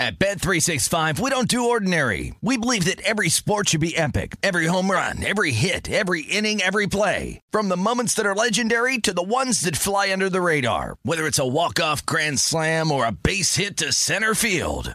[0.00, 2.34] At Bet365, we don't do ordinary.
[2.40, 4.36] We believe that every sport should be epic.
[4.42, 7.40] Every home run, every hit, every inning, every play.
[7.50, 10.96] From the moments that are legendary to the ones that fly under the radar.
[11.02, 14.94] Whether it's a walk-off grand slam or a base hit to center field.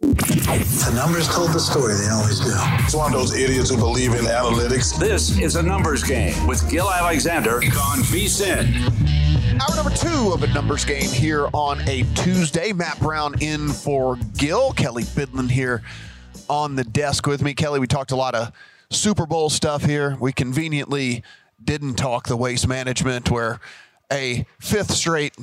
[0.00, 1.94] The numbers told the story.
[1.94, 2.52] They always do.
[2.84, 4.98] It's one of those idiots who believe in analytics.
[4.98, 9.60] This is a numbers game with Gill Alexander on VSIN.
[9.60, 12.72] Hour number two of a numbers game here on a Tuesday.
[12.72, 14.72] Matt Brown in for Gill.
[14.72, 15.82] Kelley Bydlon here
[16.48, 17.52] on the desk with me.
[17.52, 18.52] Kelley, we talked a lot of
[18.88, 20.16] Super Bowl stuff here.
[20.18, 21.22] We conveniently
[21.62, 23.60] didn't talk the waste management where
[24.10, 25.34] a fifth straight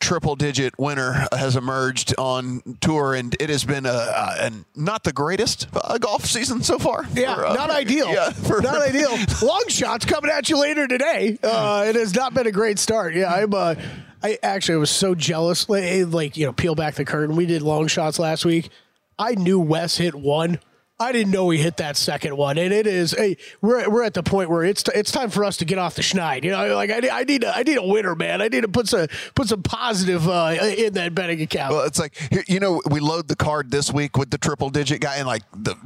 [0.00, 5.02] triple digit winner has emerged on tour and it has been a, a, a not
[5.04, 8.08] the greatest uh, golf season so far Yeah, for, uh, not ideal.
[8.12, 9.10] yeah for, not ideal.
[9.42, 11.38] Long shots coming at you later today.
[11.42, 13.14] Uh, it has not been a great start.
[13.14, 13.52] Yeah, I'm.
[13.52, 13.74] Uh,
[14.22, 15.68] I actually was so jealous.
[15.68, 17.36] Like, like, you know, peel back the curtain.
[17.36, 18.68] We did long shots last week.
[19.16, 20.58] I knew Wes hit one.
[21.00, 23.12] I didn't know we hit that second one, and it is.
[23.12, 25.94] Hey, we're we're at the point where it's it's time for us to get off
[25.94, 26.42] the schneid.
[26.42, 28.42] You know, like I, need- I need a, I need a winner, man.
[28.42, 29.06] I need to put some
[29.36, 31.72] put some positive uh, in that betting account.
[31.72, 32.14] Well, it's like
[32.48, 35.42] you know we load the card this week with the triple digit guy, and like
[35.54, 35.76] the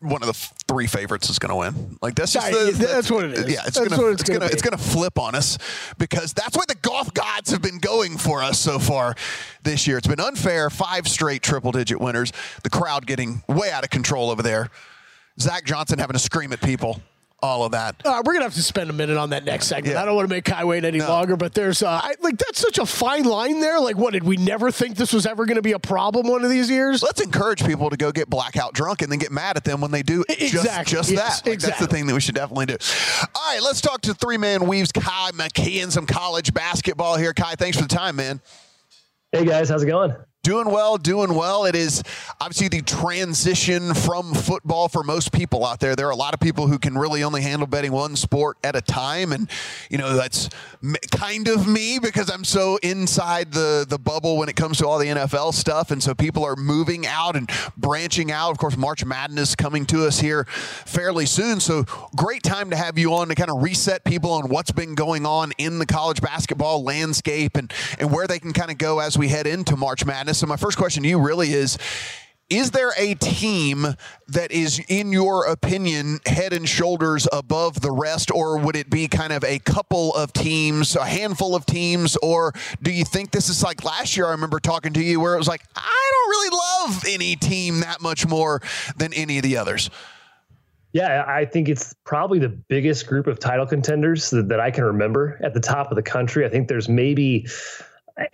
[0.00, 1.98] one of the f- three favorites is going to win.
[2.00, 3.52] Like that's just the, that's what it is.
[3.52, 5.58] Yeah, it's That's gonna it's, it's gonna gonna it's gonna flip on us
[5.98, 9.14] because that's where the golf gods have been going for us so far
[9.64, 9.98] this year.
[9.98, 10.70] It's been unfair.
[10.70, 12.32] Five straight triple digit winners.
[12.62, 14.70] The crowd getting way out of control over there.
[15.40, 17.00] Zach Johnson having to scream at people.
[17.40, 17.94] All of that.
[18.04, 19.94] Uh, we're gonna have to spend a minute on that next segment.
[19.94, 20.02] Yeah.
[20.02, 22.58] I don't want to make Ky wait any longer, but there's uh, I, like that's
[22.58, 23.78] such a fine line there.
[23.78, 26.42] Like, what did we never think this was ever going to be a problem one
[26.44, 27.00] of these years?
[27.00, 29.92] Let's encourage people to go get blackout drunk and then get mad at them when
[29.92, 30.96] they do just, Exactly.
[30.96, 31.48] just Yes, that.
[31.50, 32.76] Like, That's the thing that we should definitely do.
[33.36, 37.32] All right, let's talk to three man weaves Ky McKee and some college basketball here.
[37.32, 38.40] Ky, thanks for the time, man.
[39.30, 40.12] Hey guys, how's it going?
[40.48, 41.66] Doing well, doing well.
[41.66, 42.02] It is
[42.40, 45.94] obviously the transition from football for most people out there.
[45.94, 48.74] There are a lot of people who can really only handle betting one sport at
[48.74, 49.50] a time, and
[49.90, 50.48] you know that's
[51.10, 54.98] kind of me because I'm so inside the the bubble when it comes to all
[54.98, 58.50] the NFL stuff, and so people are moving out and branching out.
[58.50, 61.84] Of course, March Madness coming to us here fairly soon, so
[62.16, 65.26] great time to have you on to kind of reset people on what's been going
[65.26, 69.18] on in the college basketball landscape and and where they can kind of go as
[69.18, 70.37] we head into March Madness.
[70.38, 71.78] So my first question to you really is
[72.50, 73.86] is there a team
[74.28, 79.06] that is, in your opinion, head and shoulders above the rest, or would it be
[79.06, 83.50] kind of a couple of teams, a handful of teams, or do you think this
[83.50, 84.26] is like last year?
[84.26, 87.80] I remember talking to you where it was like, I don't really love any team
[87.80, 88.62] that much more
[88.96, 89.90] than any of the others.
[90.94, 94.84] Yeah, I think it's probably the biggest group of title contenders that, that I can
[94.84, 96.46] remember at the top of the country.
[96.46, 97.46] I think there's maybe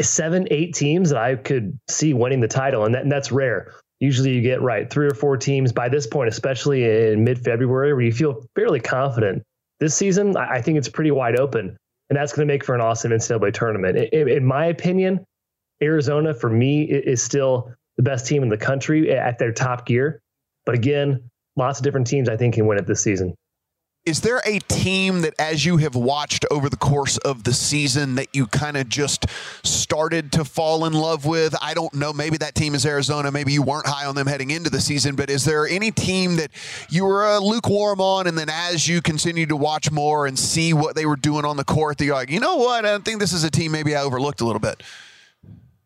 [0.01, 3.73] seven, eight teams that I could see winning the title, and, that, and that's rare.
[4.01, 8.03] Usually, you get right three or four teams by this point, especially in mid-February, where
[8.03, 9.43] you feel fairly confident.
[9.81, 11.77] This season, I think it's pretty wide open,
[12.11, 13.97] and that's going to make for an awesome NCAA tournament.
[14.13, 15.25] In, in my opinion,
[15.83, 20.21] Arizona for me is still the best team in the country at their top gear,
[20.67, 23.35] but again, lots of different teams I think can win it this season.
[24.07, 28.17] Is there a team that, as you have watched over the course of the season,
[28.17, 29.25] that you kind of just
[29.63, 31.55] started to fall in love with?
[31.63, 32.13] I don't know.
[32.13, 33.33] Maybe that team is Arizona.
[33.33, 36.37] Maybe you weren't high on them heading into the season, but is there any team
[36.37, 36.51] that
[36.91, 40.75] you were uh, lukewarm on, and then as you continue to watch more and see
[40.75, 42.85] what they were doing on the court, that you're like, you know what?
[42.85, 44.83] I think this is a team maybe I overlooked a little bit.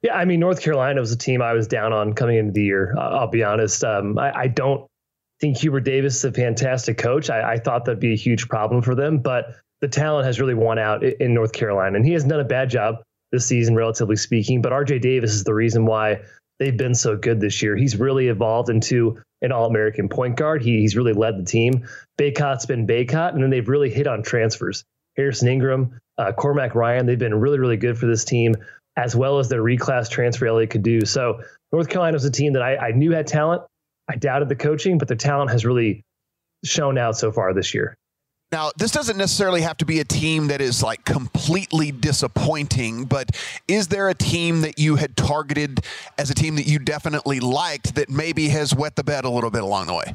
[0.02, 2.64] Yeah, I mean, North Carolina was a team I was down on coming into the
[2.64, 2.96] year.
[2.98, 3.84] I'll be honest.
[3.84, 4.88] Um, I, I don't
[5.40, 7.30] think Hubert Davis is a fantastic coach.
[7.30, 10.54] I, I, thought that'd be a huge problem for them, but the talent has really
[10.54, 12.96] won out in North Carolina, and he has done a bad job
[13.30, 14.62] this season, relatively speaking.
[14.62, 16.22] But RJ Davis is the reason why
[16.58, 17.76] they've been so good this year.
[17.76, 20.62] He's really evolved into an All-American point guard.
[20.62, 21.86] He, he's really led the team.
[22.20, 24.84] Bacot's been Bacot, and then they've really hit on transfers.
[25.16, 28.56] Harrison Ingram, uh, Cormac Ryan, they've been really, really good for this team,
[28.96, 31.04] as well as their reclass transfer Elliot Cadeau.
[31.04, 33.62] So North Carolina was a team that I, I knew had talent.
[34.08, 36.04] I doubted the coaching, but the talent has really
[36.64, 37.96] shown out so far this year.
[38.50, 43.36] Now, this doesn't necessarily have to be a team that is like completely disappointing, but
[43.68, 45.80] is there a team that you had targeted
[46.16, 49.50] as a team that you definitely liked that maybe has wet the bed a little
[49.50, 50.14] bit along the way?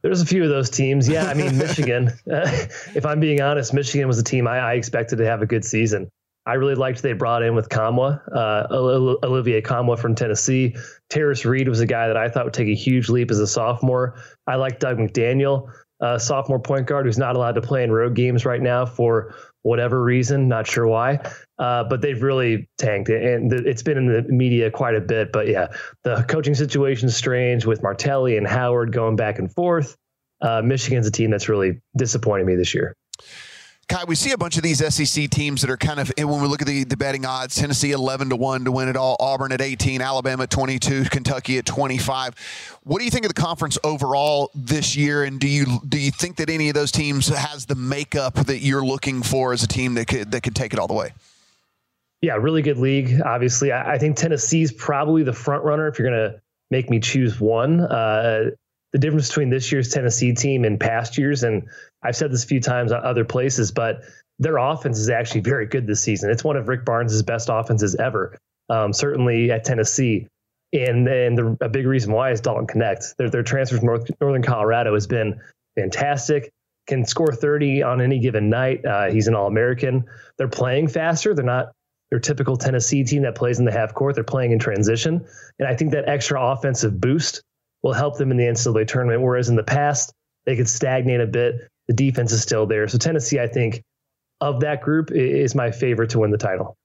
[0.00, 1.06] There's a few of those teams.
[1.06, 2.48] Yeah, I mean, Michigan, uh,
[2.94, 5.66] if I'm being honest, Michigan was a team I, I expected to have a good
[5.66, 6.08] season.
[6.48, 10.74] I really liked they brought in with Kamwa, uh, Olivier Nkamhoua from Tennessee.
[11.10, 13.46] Tarris Reed was a guy that I thought would take a huge leap as a
[13.46, 14.14] sophomore.
[14.46, 15.70] I like Dug McDaniel,
[16.18, 20.02] sophomore point guard who's not allowed to play in road games right now for whatever
[20.02, 21.20] reason, not sure why.
[21.58, 25.32] Uh, but they've really tanked it, and it's been in the media quite a bit.
[25.32, 25.68] But yeah,
[26.04, 29.98] the coaching situation is strange with Martelli and Howard going back and forth.
[30.40, 32.94] Uh, Michigan's a team that's really disappointed me this year.
[33.88, 36.46] Ky, we see a bunch of these SEC teams that are kind of when we
[36.46, 39.50] look at the, the betting odds, Tennessee 11 to 1 to win it all, Auburn
[39.50, 42.34] at 18, Alabama at 22, Kentucky at 25.
[42.84, 46.10] What do you think of the conference overall this year and do you do you
[46.10, 49.68] think that any of those teams has the makeup that you're looking for as a
[49.68, 51.12] team that could that could take it all the way?
[52.20, 53.22] Yeah, really good league.
[53.24, 57.00] Obviously, I, I think Tennessee's probably the front runner if you're going to make me
[57.00, 57.80] choose one.
[57.80, 58.50] Uh,
[58.92, 61.68] the difference between this year's Tennessee team and past years, and
[62.02, 64.02] I've said this a few times on other places, but
[64.38, 66.30] their offense is actually very good this season.
[66.30, 70.28] It's one of Rick Barnes' best offenses ever, um, certainly at Tennessee.
[70.72, 73.16] And then the, a big reason why is Dalton Knecht.
[73.16, 75.40] Their, their transfer from North, Northern Colorado has been
[75.76, 76.50] fantastic.
[76.86, 78.84] Can score 30 on any given night.
[78.84, 80.04] Uh, he's an All American.
[80.36, 81.34] They're playing faster.
[81.34, 81.72] They're not
[82.10, 84.14] their typical Tennessee team that plays in the half court.
[84.14, 85.26] They're playing in transition.
[85.58, 87.42] And I think that extra offensive boost
[87.82, 89.22] will help them in the NCAA tournament.
[89.22, 90.12] Whereas in the past,
[90.46, 91.68] they could stagnate a bit.
[91.88, 92.86] The defense is still there.
[92.86, 93.82] So Tennessee, I think,
[94.40, 96.76] of that group, is my favorite to win the title.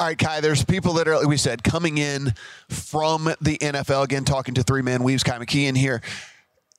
[0.00, 2.34] All right, Ky, there's people that are, like we said, coming in
[2.68, 4.04] from the NFL.
[4.04, 6.02] Again, talking to three man weaves, Ky McKeon here.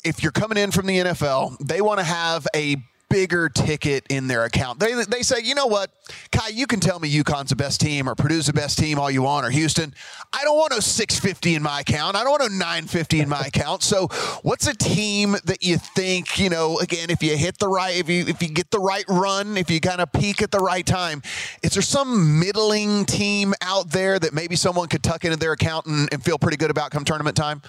[0.04, 2.78] If you're coming in from the NFL, they want to have a
[3.10, 4.80] bigger ticket in their account.
[4.80, 5.92] They, they say, you know what,
[6.32, 9.10] Ky, you can tell me UConn's the best team or Purdue's the best team all
[9.10, 9.94] you want or Houston.
[10.34, 12.16] I don't want a 650 in my account.
[12.16, 13.84] I don't want a 950 in my account.
[13.84, 14.08] So
[14.44, 18.10] what's a team that you think, you know, again, if you hit the right, if
[18.10, 20.86] you, if you get the right run, if you kind of peak at the right
[20.86, 21.22] time,
[21.64, 25.86] is there some middling team out there that maybe someone could tuck into their account
[25.86, 27.62] and, and feel pretty good about come tournament time?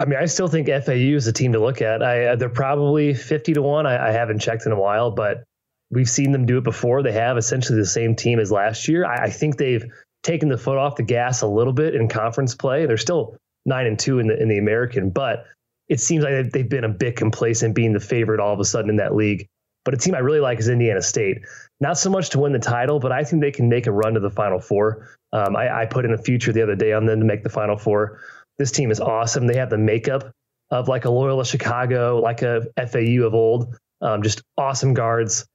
[0.00, 2.02] I mean, I still think FAU is a team to look at.
[2.02, 3.86] I, uh, they're probably 50 to 1.
[3.86, 5.44] I, I, haven't checked in a while, but
[5.90, 7.02] we've seen them do it before.
[7.02, 9.04] They have essentially the same team as last year.
[9.04, 9.84] I, I think they've
[10.22, 12.86] taken the foot off the gas a little bit in conference play.
[12.86, 13.36] They're still
[13.66, 15.44] nine and two in the in the American, but
[15.88, 18.88] it seems like they've been a bit complacent being the favorite all of a sudden
[18.88, 19.46] in that league.
[19.84, 21.38] But a team I really like is Indiana State.
[21.80, 24.14] Not so much to win the title, but I think they can make a run
[24.14, 25.08] to the Final Four.
[25.32, 27.48] Um, I, I put in a future the other day on them to make the
[27.48, 28.20] Final Four.
[28.60, 29.46] This team is awesome.
[29.46, 30.30] They have the makeup
[30.70, 33.74] of like a Loyola Chicago, like a FAU of old.
[34.02, 35.46] Um, just awesome guards,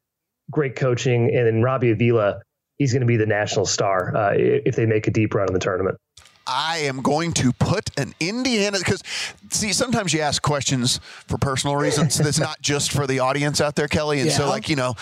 [0.50, 2.42] great coaching, and then Robbie Avila,
[2.80, 5.54] he's going to be the national star uh, if they make a deep run in
[5.54, 6.00] the tournament.
[6.48, 9.04] I am going to put an Indiana because
[9.52, 13.76] see sometimes you ask questions for personal reasons that's not just for the audience out
[13.76, 14.38] there, Kelley, and yeah.
[14.38, 14.96] so like you know.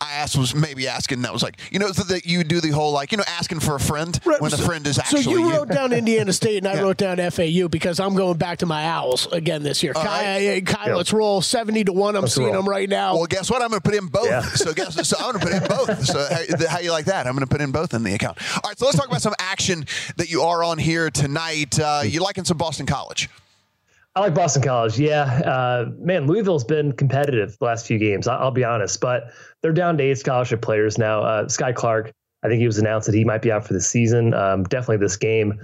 [0.00, 2.92] I asked was maybe asking that was like you know that you do the whole
[2.92, 4.40] like you know asking for a friend right.
[4.40, 6.82] when the friend is actually so you wrote down Indiana State and I yeah.
[6.82, 9.94] wrote down FAU because I'm going back to my Owls again this year.
[9.94, 10.66] Ky, right.
[10.66, 10.94] Ky yeah.
[10.94, 12.14] let's roll seventy to one.
[12.14, 12.62] I'm let's seeing roll.
[12.62, 13.16] them right now.
[13.16, 13.60] Well, guess what?
[13.60, 14.26] I'm going to put in both.
[14.26, 14.42] Yeah.
[14.42, 15.88] So guess so I'm going to put in both.
[16.08, 17.26] So how, how, you like that?
[17.26, 18.38] I'm going to put in both in the account.
[18.54, 19.84] All right, so let's talk about some action
[20.16, 21.78] that you are on here tonight.
[21.78, 23.28] Uh, you liking some Boston College?
[24.14, 24.98] I like Boston College.
[24.98, 28.26] Yeah, uh, man, Louisville's been competitive the last few games.
[28.26, 29.30] I'll, I'll, be honest, but
[29.62, 31.22] they're down to eight scholarship players now.
[31.22, 32.10] Uh, Skyy Clark,
[32.42, 34.34] I think he was announced that he might be out for the season.
[34.34, 35.60] Um, definitely this game,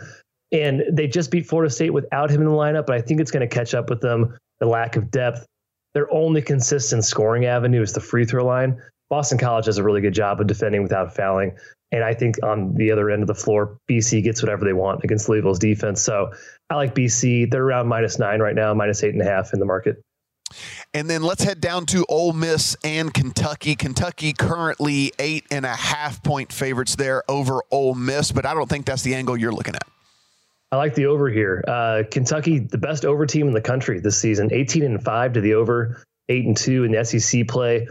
[0.52, 2.86] and they just beat Florida State without him in the lineup.
[2.86, 4.36] But I think it's going to catch up with them.
[4.60, 5.46] The lack of depth.
[5.94, 8.80] Their only consistent scoring avenue is the free throw line.
[9.10, 11.56] Boston College does a really good job of defending without fouling.
[11.94, 15.04] And I think on the other end of the floor, BC gets whatever they want
[15.04, 16.02] against Louisville's defense.
[16.02, 16.32] So
[16.68, 17.52] I like BC.
[17.52, 20.02] They're around minus nine right now, minus eight and a half in the market.
[20.92, 23.76] And then let's head down to Ole Miss and Kentucky.
[23.76, 28.68] Kentucky currently eight and a half point favorites there over Ole Miss, but I don't
[28.68, 29.86] think that's the angle you're looking at.
[30.72, 31.62] I like the over here.
[31.68, 35.40] Uh, Kentucky, the best over team in the country this season, 18 and five to
[35.40, 37.86] the over, eight and two in the SEC play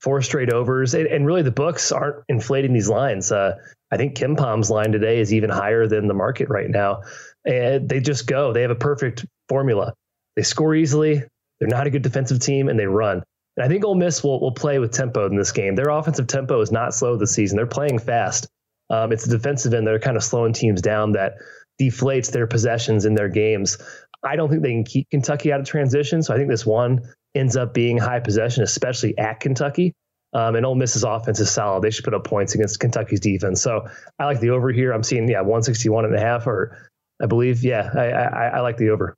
[0.00, 3.32] four straight overs, and, and really the books aren't inflating these lines.
[3.32, 3.56] Uh,
[3.90, 7.02] I think KenPom's line today is even higher than the market right now.
[7.44, 8.52] And they just go.
[8.52, 9.94] They have a perfect formula.
[10.36, 11.22] They score easily.
[11.58, 13.22] They're not a good defensive team, and they run.
[13.56, 15.74] And I think Ole Miss will will play with tempo in this game.
[15.74, 17.56] Their offensive tempo is not slow this season.
[17.56, 18.46] They're playing fast.
[18.90, 21.34] Um, it's the defensive end that are kind of slowing teams down that
[21.80, 23.78] deflates their possessions in their games.
[24.24, 26.22] I don't think they can keep Kentucky out of transition.
[26.22, 27.00] So I think this one
[27.34, 29.94] ends up being high possession, especially at Kentucky.
[30.34, 31.82] Um, and Ole Miss's offense is solid.
[31.82, 33.62] They should put up points against Kentucky's defense.
[33.62, 33.88] So
[34.18, 34.92] I like the over here.
[34.92, 36.76] I'm seeing, yeah, 161 and a half, or
[37.22, 39.16] I believe, yeah, I, I, I like the over.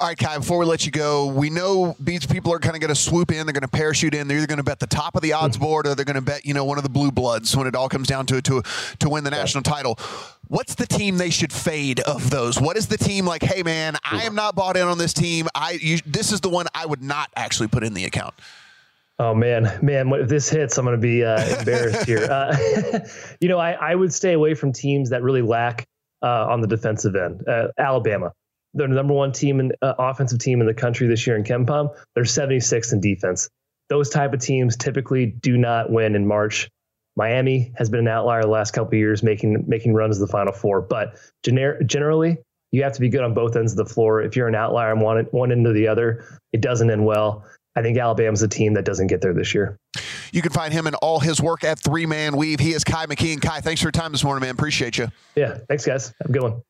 [0.00, 2.80] All right, Ky, before we let you go, we know these people are kind of
[2.80, 3.46] going to swoop in.
[3.46, 4.28] They're going to parachute in.
[4.28, 5.64] They're either going to bet the top of the odds mm-hmm.
[5.64, 7.74] board or they're going to bet, you know, one of the blue bloods when it
[7.74, 8.62] all comes down to it to,
[9.00, 9.98] to win the national title.
[10.48, 12.58] What's the team they should fade of those?
[12.58, 15.46] What is the team like, hey, man, I am not bought in on this team.
[15.54, 18.34] I you, This is the one I would not actually put in the account.
[19.20, 20.12] Oh man, man!
[20.12, 22.24] If this hits, I'm going to be uh, embarrassed here.
[22.30, 22.56] Uh,
[23.40, 25.86] you know, I, I would stay away from teams that really lack
[26.22, 27.46] uh, on the defensive end.
[27.46, 28.32] Uh, Alabama,
[28.74, 31.42] they're the number one team in uh, offensive team in the country this year in
[31.42, 31.94] KenPom.
[32.14, 33.48] They're 76th in defense.
[33.88, 36.68] Those type of teams typically do not win in March.
[37.18, 40.30] Miami has been an outlier the last couple of years, making making runs to the
[40.30, 40.80] Final Four.
[40.80, 42.38] But gener- generally,
[42.70, 44.22] you have to be good on both ends of the floor.
[44.22, 47.44] If you're an outlier on one one end or the other, it doesn't end well.
[47.74, 49.76] I think Alabama's a team that doesn't get there this year.
[50.32, 52.60] You can find him and all his work at Three Man Weave.
[52.60, 53.42] He is Ky McKeon.
[53.42, 54.54] Ky, thanks for your time this morning, man.
[54.54, 55.08] Appreciate you.
[55.34, 56.14] Yeah, thanks, guys.
[56.20, 56.62] Have a good one.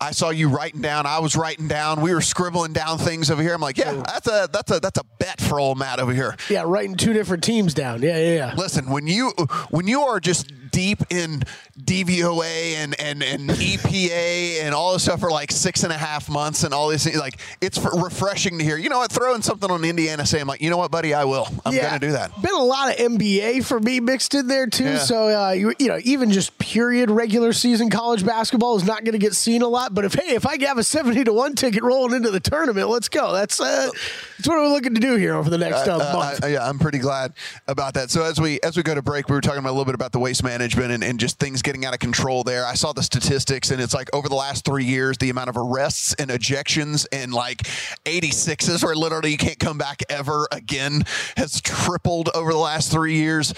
[0.00, 1.06] I saw you writing down.
[1.06, 2.00] I was writing down.
[2.00, 3.54] We were scribbling down things over here.
[3.54, 6.36] I'm like, yeah, that's a that's a that's a bet for old Matt over here.
[6.50, 8.02] Yeah, writing two different teams down.
[8.02, 8.54] Yeah, yeah, yeah.
[8.56, 9.32] Listen, when you
[9.70, 11.40] when you are just deep in
[11.78, 16.28] DVOA and, and, and EPA and all this stuff for like six and a half
[16.28, 17.16] months and all these things.
[17.16, 18.76] Like, it's refreshing to hear.
[18.76, 19.12] You know what?
[19.12, 21.46] Throwing something on Indiana saying, like, you know what, buddy, I will.
[21.64, 22.30] I'm yeah, going to do that.
[22.42, 24.84] Been a lot of NBA for me mixed in there, too.
[24.84, 24.98] Yeah.
[24.98, 29.12] So, uh, you, you know, even just period regular season college basketball is not going
[29.12, 29.94] to get seen a lot.
[29.94, 32.88] But if, hey, if I have a 70 to 1 ticket rolling into the tournament,
[32.88, 33.32] let's go.
[33.32, 33.90] That's, uh,
[34.36, 36.40] that's what we're looking to do here over the next uh, uh month.
[36.48, 37.32] yeah, I'm pretty glad
[37.68, 38.10] about that.
[38.10, 39.94] So, as we as we go to break, we were talking about a little bit
[39.94, 42.64] about the waste management management and, and just things getting out of control there.
[42.64, 45.58] I saw the statistics, and it's like over the last three years, the amount of
[45.58, 47.58] arrests and ejections and like
[48.06, 51.04] 86s where literally you can't come back ever again
[51.36, 53.52] has tripled over the last three years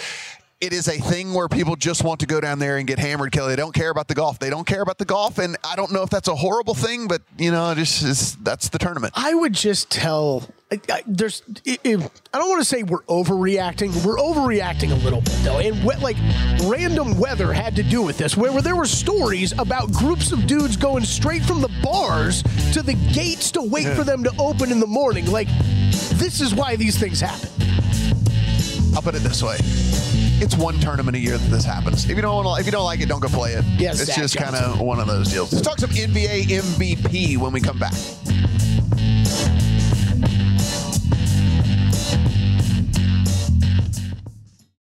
[0.61, 3.31] it is a thing where people just want to go down there and get hammered,
[3.31, 3.51] Kelley.
[3.51, 4.39] They don't care about the golf.
[4.39, 7.09] They don't care about the golf, and I don't know if that's a horrible thing,
[7.09, 9.13] but you know, just is, that's the tournament.
[9.17, 10.49] I would just tell.
[10.73, 14.05] I, I, there's, it, it, I don't want to say we're overreacting.
[14.05, 16.17] We're overreacting a little bit though, and what, like
[16.65, 20.47] random weather had to do with this, where, where there were stories about groups of
[20.47, 22.43] dudes going straight from the bars
[22.73, 23.95] to the gates to wait yeah.
[23.95, 25.27] for them to open in the morning.
[25.27, 25.49] Like,
[26.15, 27.51] this is why these things happen.
[28.95, 29.59] I'll put it this way
[30.41, 32.09] it's one tournament a year that this happens.
[32.09, 33.65] If you don't want to, if you don't like it, don't go play it.
[33.79, 35.53] Yeah, it's Zach just kind of one of those deals.
[35.53, 37.95] Let's talk some NBA MVP when we come back.